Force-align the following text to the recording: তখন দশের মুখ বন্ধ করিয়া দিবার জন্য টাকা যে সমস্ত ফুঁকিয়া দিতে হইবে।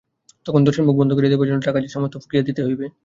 তখন 0.45 0.61
দশের 0.63 0.85
মুখ 0.85 0.95
বন্ধ 0.97 1.11
করিয়া 1.13 1.31
দিবার 1.31 1.49
জন্য 1.49 1.61
টাকা 1.63 1.79
যে 1.83 1.89
সমস্ত 1.89 2.15
ফুঁকিয়া 2.15 2.43
দিতে 2.47 2.61
হইবে। 2.63 2.85